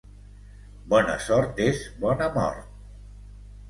Bona 0.95 1.19
sort 1.27 1.63
és 1.69 1.87
bona 2.07 2.35
mort. 2.41 2.77